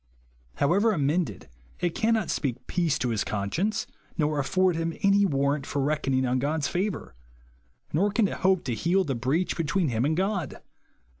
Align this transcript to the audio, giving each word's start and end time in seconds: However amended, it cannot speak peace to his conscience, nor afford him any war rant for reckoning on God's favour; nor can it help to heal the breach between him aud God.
However 0.55 0.93
amended, 0.93 1.47
it 1.79 1.93
cannot 1.93 2.31
speak 2.31 2.65
peace 2.65 2.97
to 2.97 3.09
his 3.09 3.23
conscience, 3.23 3.85
nor 4.17 4.39
afford 4.39 4.75
him 4.75 4.95
any 5.03 5.27
war 5.27 5.51
rant 5.53 5.67
for 5.67 5.79
reckoning 5.79 6.25
on 6.25 6.39
God's 6.39 6.67
favour; 6.67 7.13
nor 7.93 8.09
can 8.09 8.27
it 8.27 8.37
help 8.39 8.63
to 8.63 8.73
heal 8.73 9.03
the 9.03 9.13
breach 9.13 9.55
between 9.55 9.89
him 9.89 10.03
aud 10.03 10.15
God. 10.15 10.61